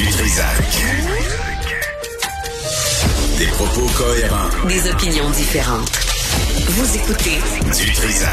[0.00, 0.56] Du Trisac.
[3.36, 4.48] Des propos cohérents.
[4.66, 5.92] Des opinions différentes.
[6.68, 7.36] Vous écoutez
[7.78, 8.32] Du Trisac.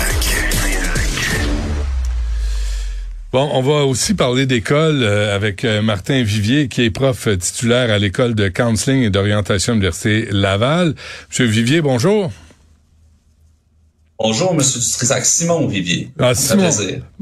[3.33, 7.91] Bon, on va aussi parler d'école euh, avec euh, Martin Vivier, qui est prof titulaire
[7.91, 10.95] à l'école de counseling et d'orientation de l'Université Laval.
[11.29, 12.31] Monsieur Vivier, bonjour.
[14.19, 15.25] Bonjour, Monsieur Dutrisac.
[15.25, 16.09] Simon Vivier.
[16.19, 16.67] Ah, Simon.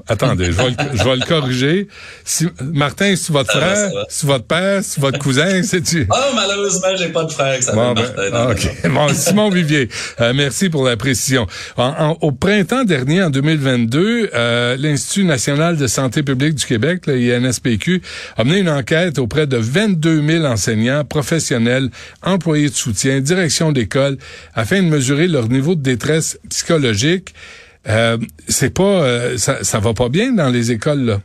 [0.08, 1.88] Attendez, je vais le, je vais le corriger.
[2.24, 4.06] Si- Martin, c'est votre Ça frère, va.
[4.08, 6.08] c'est votre père, c'est votre cousin, c'est-tu?
[6.10, 8.52] Ah, malheureusement, j'ai pas de frère qui s'appelle Bon, ben, Martin.
[8.52, 8.92] OK.
[8.92, 9.90] Bon, Simon Vivier,
[10.22, 11.48] euh, merci pour la précision.
[11.76, 17.08] En- en- au printemps dernier, en 2022, euh, l'Institut national de santé publique du Québec,
[17.08, 18.02] le INSPQ,
[18.38, 21.90] a mené une enquête auprès de 22 000 enseignants, professionnels,
[22.22, 24.18] employés de soutien, direction d'école,
[24.54, 26.85] afin de mesurer leur niveau de détresse psychologique.
[27.88, 28.18] Euh,
[28.48, 31.22] c'est pas, euh, ça, ça va pas bien dans les écoles là.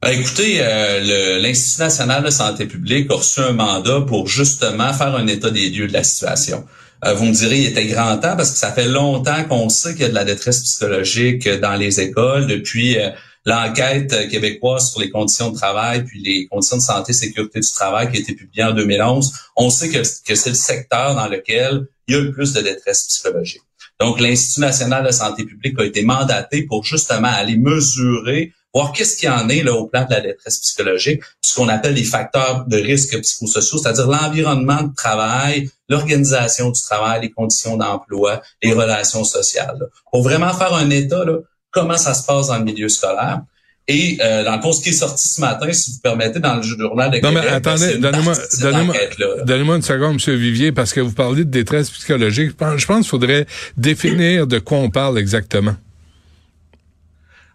[0.00, 5.14] Ben, écoutez, euh, l'Institut national de santé publique a reçu un mandat pour justement faire
[5.14, 6.64] un état des lieux de la situation.
[7.04, 10.02] Vous me direz, il était grand temps parce que ça fait longtemps qu'on sait qu'il
[10.02, 12.96] y a de la détresse psychologique dans les écoles depuis
[13.44, 17.60] l'enquête euh, québécoise sur les conditions de travail puis les conditions de santé et sécurité
[17.60, 19.32] du travail qui a été publiée en 2011.
[19.56, 23.04] On sait que, c'est le secteur dans lequel il y a le plus de détresse
[23.04, 23.62] psychologique.
[24.00, 29.16] Donc, l'Institut national de santé publique a été mandaté pour justement aller mesurer, voir qu'est-ce
[29.16, 32.02] qu'il y en est là, au plan de la détresse psychologique, ce qu'on appelle les
[32.02, 38.72] facteurs de risque psychosociaux, c'est-à-dire l'environnement de travail, l'organisation du travail, les conditions d'emploi, les
[38.72, 39.78] relations sociales.
[40.10, 41.38] Pour vraiment faire un état, là,
[41.72, 43.40] comment ça se passe dans le milieu scolaire.
[43.88, 46.62] Et euh, dans le ce qui est sorti ce matin, si vous permettez, dans le
[46.62, 48.34] journal de Non, mais Québec, ben, attendez, donnez-moi,
[48.90, 49.26] enquête-là.
[49.44, 52.50] donnez-moi une seconde, Monsieur Vivier, parce que vous parlez de détresse psychologique.
[52.50, 55.74] Je pense, je pense qu'il faudrait définir de quoi on parle exactement.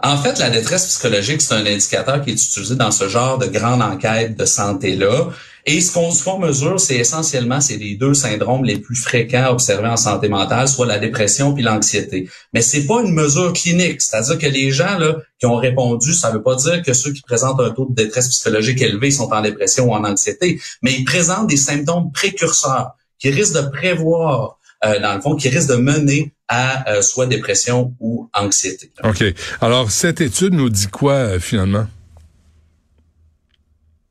[0.04, 3.48] En fait, la détresse psychologique, c'est un indicateur qui est utilisé dans ce genre de
[3.48, 5.30] grande enquête de santé-là.
[5.70, 9.52] Et ce qu'on ce qu'on mesure, c'est essentiellement c'est les deux syndromes les plus fréquents
[9.52, 12.30] observés en santé mentale, soit la dépression puis l'anxiété.
[12.54, 16.32] Mais c'est pas une mesure clinique, c'est-à-dire que les gens là qui ont répondu, ça
[16.32, 19.42] veut pas dire que ceux qui présentent un taux de détresse psychologique élevé sont en
[19.42, 25.00] dépression ou en anxiété, mais ils présentent des symptômes précurseurs qui risquent de prévoir euh,
[25.02, 28.92] dans le fond, qui risquent de mener à euh, soit dépression ou anxiété.
[29.04, 29.24] OK.
[29.60, 31.88] Alors, cette étude nous dit quoi, euh, finalement?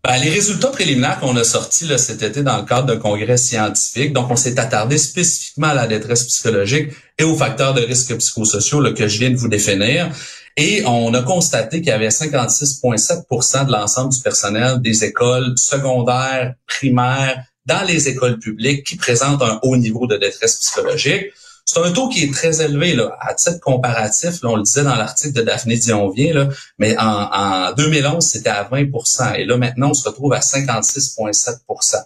[0.06, 3.36] Ben, les résultats préliminaires qu'on a sortis là, cet été dans le cadre d'un congrès
[3.36, 8.16] scientifique, donc on s'est attardé spécifiquement à la détresse psychologique et aux facteurs de risque
[8.16, 10.08] psychosociaux là, que je viens de vous définir.
[10.56, 16.54] Et on a constaté qu'il y avait 56,7% de l'ensemble du personnel des écoles secondaires,
[16.68, 21.32] primaires, dans les écoles publiques qui présentent un haut niveau de détresse psychologique.
[21.66, 22.94] C'est un taux qui est très élevé.
[22.94, 23.16] Là.
[23.20, 27.02] À titre comparatif, là, on le disait dans l'article de Daphné Dionvien, là, mais en,
[27.04, 28.86] en 2011, c'était à 20
[29.36, 31.96] Et là, maintenant, on se retrouve à 56,7%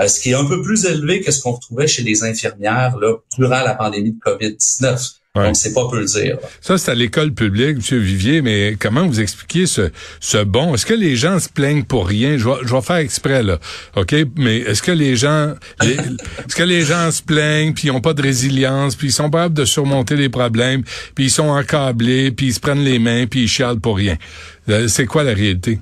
[0.00, 2.96] euh, ce qui est un peu plus élevé que ce qu'on retrouvait chez les infirmières
[3.36, 5.17] durant la pandémie de COVID-19.
[5.36, 5.54] Ouais.
[5.54, 6.38] C'est pas peu le dire.
[6.60, 9.90] Ça, c'est à l'école publique, Monsieur Vivier, mais comment vous expliquez ce,
[10.20, 10.74] ce bon?
[10.74, 12.38] Est-ce que les gens se plaignent pour rien?
[12.38, 13.58] Je vais, je vais faire exprès, là.
[13.94, 14.14] OK?
[14.36, 18.14] Mais est-ce que les gens, est-ce que les gens se plaignent, puis ils ont pas
[18.14, 20.82] de résilience, puis ils sont pas capables de surmonter les problèmes,
[21.14, 24.16] puis ils sont encablés, puis ils se prennent les mains, puis ils chialent pour rien?
[24.68, 25.78] Euh, C'est quoi la réalité?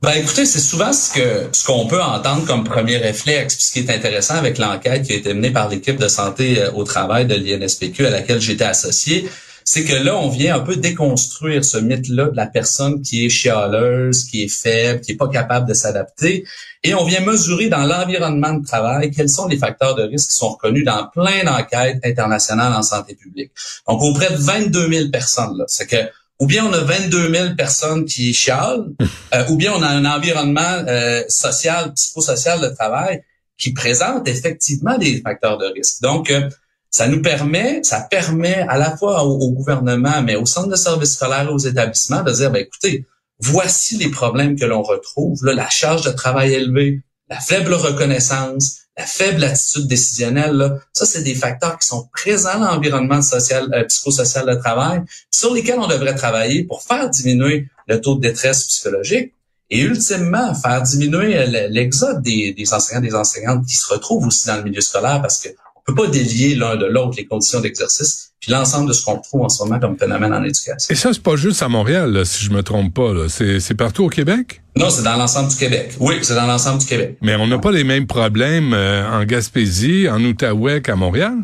[0.00, 3.56] Ben écoutez, c'est souvent ce que ce qu'on peut entendre comme premier réflexe.
[3.56, 6.62] Puis ce qui est intéressant avec l'enquête qui a été menée par l'équipe de santé
[6.62, 9.28] euh, au travail de l'INSPQ à laquelle j'étais associé,
[9.64, 13.28] c'est que là, on vient un peu déconstruire ce mythe-là de la personne qui est
[13.28, 16.44] chialeuse, qui est faible, qui est pas capable de s'adapter.
[16.84, 20.36] Et on vient mesurer dans l'environnement de travail quels sont les facteurs de risque qui
[20.36, 23.50] sont reconnus dans plein d'enquêtes internationales en santé publique.
[23.88, 25.64] Donc, auprès de 22 000 personnes, là.
[25.66, 26.08] C'est que
[26.40, 28.86] ou bien on a 22 000 personnes qui chialent,
[29.34, 33.22] euh, ou bien on a un environnement euh, social, psychosocial de travail
[33.56, 36.00] qui présente effectivement des facteurs de risque.
[36.00, 36.48] Donc, euh,
[36.90, 40.76] ça nous permet, ça permet à la fois au, au gouvernement, mais au centre de
[40.76, 43.04] services scolaires et aux établissements de dire, ben, écoutez,
[43.40, 48.78] voici les problèmes que l'on retrouve, là, la charge de travail élevée, la faible reconnaissance,
[48.98, 53.68] la faible attitude décisionnelle, là, ça, c'est des facteurs qui sont présents dans l'environnement social,
[53.72, 58.20] euh, psychosocial de travail, sur lesquels on devrait travailler pour faire diminuer le taux de
[58.20, 59.32] détresse psychologique
[59.70, 64.56] et ultimement faire diminuer l'exode des, des enseignants, des enseignantes qui se retrouvent aussi dans
[64.56, 65.50] le milieu scolaire parce que
[65.88, 69.42] peut pas délier l'un de l'autre les conditions d'exercice puis l'ensemble de ce qu'on trouve
[69.42, 70.86] en ce moment comme phénomène en éducation.
[70.90, 73.12] Et ça, c'est pas juste à Montréal, là, si je me trompe pas.
[73.12, 73.28] là.
[73.28, 74.62] C'est c'est partout au Québec?
[74.76, 75.94] Non, c'est dans l'ensemble du Québec.
[75.98, 77.18] Oui, c'est dans l'ensemble du Québec.
[77.20, 81.34] Mais on n'a pas les mêmes problèmes euh, en Gaspésie, en Outaouais qu'à Montréal?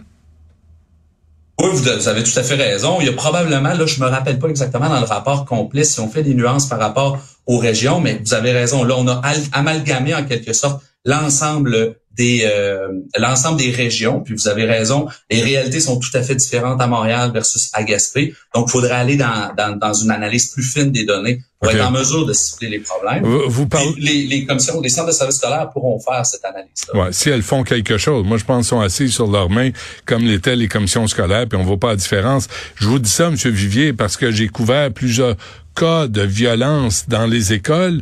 [1.60, 2.98] Oui, vous vous avez tout à fait raison.
[3.00, 6.00] Il y a probablement, là, je me rappelle pas exactement dans le rapport complet si
[6.00, 8.82] on fait des nuances par rapport aux régions, mais vous avez raison.
[8.84, 12.88] Là, on a amalgamé en quelque sorte l'ensemble des euh,
[13.18, 14.20] l'ensemble des régions.
[14.20, 17.82] Puis vous avez raison, les réalités sont tout à fait différentes à Montréal versus à
[17.82, 18.34] Gaspé.
[18.54, 21.84] Donc, il faudrait aller dans, dans, dans, une analyse plus fine des données pour être
[21.84, 23.24] en mesure de cibler les problèmes.
[23.24, 23.94] Vous, parlez...
[23.98, 27.00] les, les, commissions, les centres de services scolaires pourront faire cette analyse-là.
[27.00, 28.24] Ouais, si elles font quelque chose.
[28.24, 29.70] Moi, je pense qu'elles sont assises sur leurs mains,
[30.04, 32.48] comme l'étaient les commissions scolaires, puis on voit pas la différence.
[32.76, 33.34] Je vous dis ça, M.
[33.34, 35.36] Vivier, parce que j'ai couvert plusieurs
[35.74, 38.00] cas de violence dans les écoles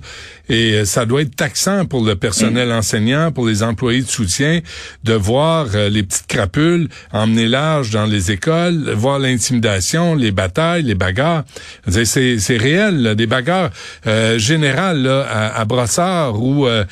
[0.49, 2.73] et euh, ça doit être taxant pour le personnel mm.
[2.73, 4.61] enseignant, pour les employés de soutien,
[5.05, 10.83] de voir euh, les petites crapules emmener large dans les écoles, voir l'intimidation, les batailles,
[10.83, 11.45] les bagarres.
[11.89, 13.71] C'est, c'est réel, des bagarres
[14.07, 16.85] euh, générales là, à, à Brossard ou à,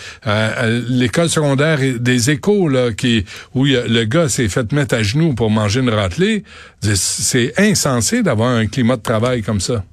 [0.89, 3.25] l'école secondaire des échos là, qui,
[3.55, 6.45] où le gars s'est fait mettre à genoux pour manger une râtelée.
[6.81, 9.85] C'est insensé d'avoir un climat de travail comme ça.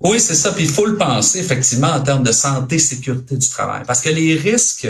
[0.00, 0.52] Oui, c'est ça.
[0.52, 4.10] Puis il faut le penser effectivement en termes de santé, sécurité du travail, parce que
[4.10, 4.88] les risques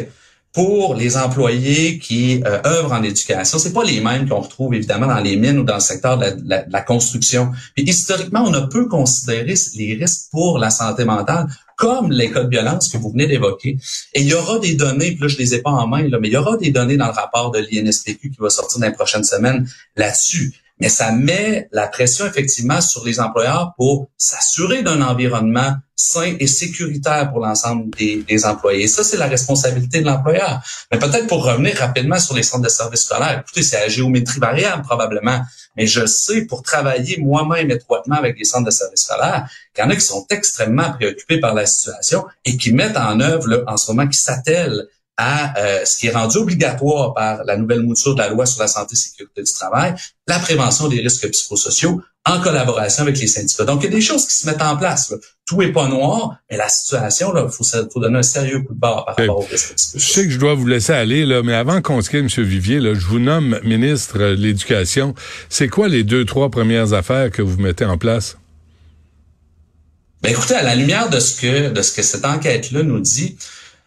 [0.52, 5.06] pour les employés qui euh, œuvrent en éducation, c'est pas les mêmes qu'on retrouve évidemment
[5.06, 7.52] dans les mines ou dans le secteur de la, construction.
[7.74, 12.44] Puis historiquement, on a peu considéré les risques pour la santé mentale comme les cas
[12.44, 13.76] de violence que vous venez d'évoquer.
[14.14, 16.18] Et il y aura des données, puis là je les ai pas en main, là,
[16.18, 18.86] mais il y aura des données dans le rapport de l'INSPQ qui va sortir dans
[18.86, 24.82] les prochaines semaines là-dessus mais ça met la pression effectivement sur les employeurs pour s'assurer
[24.82, 28.86] d'un environnement sain et sécuritaire pour l'ensemble des, employés.
[28.86, 30.60] ça, c'est la responsabilité de l'employeur.
[30.92, 34.38] Mais peut-être pour revenir rapidement sur les centres de services scolaires, écoutez, c'est la géométrie
[34.38, 35.40] variable probablement,
[35.74, 39.86] mais je sais pour travailler moi-même étroitement avec les centres de services scolaires qu'il y
[39.86, 43.58] en a qui sont extrêmement préoccupés par la situation et qui mettent en œuvre là,
[43.66, 47.80] en ce moment, qui s'attellent à euh, ce qui est rendu obligatoire par la nouvelle
[47.80, 49.94] mouture de la loi sur la santé et sécurité du travail,
[50.26, 53.64] la prévention des risques psychosociaux en collaboration avec les syndicats.
[53.64, 55.14] Donc, il y a des choses qui se mettent en place.
[55.46, 58.80] Tout est pas noir, mais la situation, il faut, faut, donner un sérieux coup de
[58.80, 60.00] barre par rapport aux risques psychosociaux.
[60.00, 62.44] Je sais que je dois vous laisser aller, là, mais avant qu'on se quitte, M.
[62.44, 65.14] Vivier, là, je vous nomme ministre de l'Éducation.
[65.48, 68.36] C'est quoi les deux, trois premières affaires que vous mettez en place?
[70.22, 73.36] Ben, écoutez, à la lumière de ce que, de ce que cette enquête-là nous dit,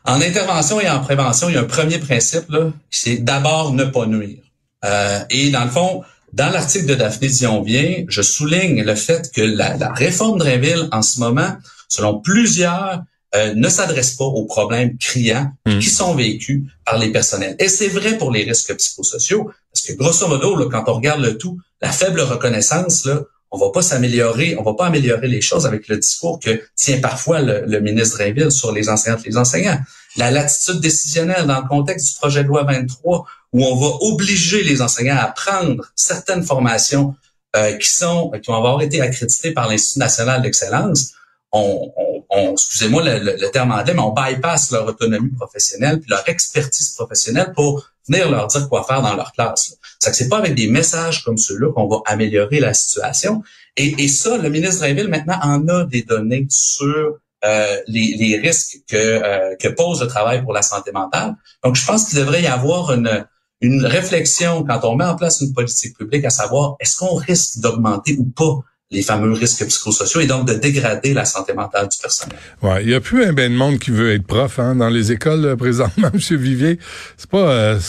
[0.09, 3.85] en intervention et en prévention, il y a un premier principe, là, c'est d'abord ne
[3.85, 4.41] pas nuire.
[4.83, 6.03] Euh, et dans le fond,
[6.33, 11.03] dans l'article de Daphné Dion-Vient, je souligne le fait que la, réforme de Réville, en
[11.03, 11.55] ce moment,
[11.87, 13.03] selon plusieurs,
[13.35, 15.77] euh, ne s'adresse pas aux problèmes criants mmh.
[15.77, 17.55] qui sont vécus par les personnels.
[17.59, 21.21] Et c'est vrai pour les risques psychosociaux, parce que grosso modo, là, quand on regarde
[21.21, 25.41] le tout, la faible reconnaissance, là, on va pas s'améliorer, on va pas améliorer les
[25.41, 29.37] choses avec le discours que tient parfois le, ministre Drainville sur les enseignantes et les
[29.37, 29.79] enseignants.
[30.17, 34.63] La latitude décisionnelle dans le contexte du projet de loi 23, où on va obliger
[34.63, 37.15] les enseignants à prendre certaines formations
[37.55, 41.13] euh, qui sont qui vont avoir été accréditées par l'Institut national d'excellence,
[41.51, 41.91] on,
[42.29, 46.91] on, excusez-moi le, le, terme anglais, mais on bypass leur autonomie professionnelle puis leur expertise
[46.91, 49.75] professionnelle pour venir leur dire quoi faire dans leur classe.
[49.99, 53.43] C'est que c'est pas avec des messages comme ceux-là qu'on va améliorer la situation.
[53.77, 58.79] Et, et ça, le ministre Drainville maintenant en a des données sur euh, les, risques
[58.89, 61.35] que, euh, que pose le travail pour la santé mentale.
[61.63, 63.25] Donc, je pense qu'il devrait y avoir une,
[63.61, 67.59] une réflexion quand on met en place une politique publique à savoir est-ce qu'on risque
[67.59, 68.59] d'augmenter ou pas
[68.91, 72.37] les fameux risques psychosociaux et donc de dégrader la santé mentale du personnel.
[72.61, 74.89] Ouais, il y a plus un ben de monde qui veut être prof hein, dans
[74.89, 76.37] les écoles euh, présentement, M.
[76.37, 76.79] Vivier.
[77.17, 77.51] C'est pas.
[77.51, 77.79] Euh,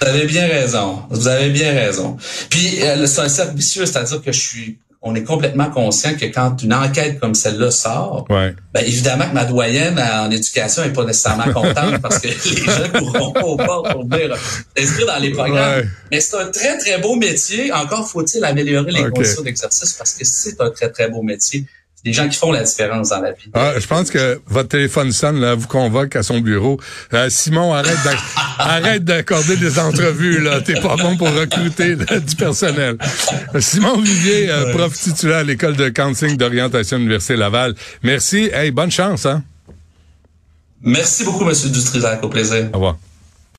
[0.00, 1.02] vous avez bien raison.
[1.10, 2.16] Vous avez bien raison.
[2.48, 6.26] Puis euh, c'est un cercle vicieux, c'est-à-dire que je suis on est complètement conscient que
[6.26, 8.54] quand une enquête comme celle-là sort, ouais.
[8.74, 12.92] ben évidemment que ma doyenne en éducation est pas nécessairement contente parce que les jeunes
[12.92, 14.36] pourront pas au port pour venir
[14.76, 15.88] s'inscrire dans les programmes.
[16.10, 17.72] Mais c'est un très, très beau métier.
[17.72, 21.64] Encore faut-il améliorer les conditions d'exercice parce que c'est un très, très beau métier
[22.04, 23.50] des gens qui font la différence dans la vie.
[23.54, 26.80] Ah, je pense que votre téléphone sonne, là, vous convoque à son bureau.
[27.12, 27.98] Euh, Simon, arrête
[28.58, 30.60] arrête d'accorder des entrevues, là.
[30.60, 32.96] T'es pas bon pour recruter du personnel.
[33.58, 37.74] Simon Vivier, euh, prof titulaire à l'école de counseling d'orientation Université Laval.
[38.02, 38.50] Merci.
[38.52, 39.42] Hey, bonne chance, hein.
[40.82, 42.22] Merci beaucoup, Monsieur Dutrisac.
[42.22, 42.68] Au plaisir.
[42.72, 42.98] Au revoir.